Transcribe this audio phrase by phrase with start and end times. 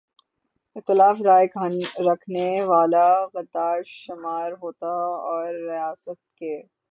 [0.75, 1.47] اختلاف رائے
[2.05, 4.93] رکھنے والا غدار شمار ہوتا
[5.27, 6.55] اور ریاست کے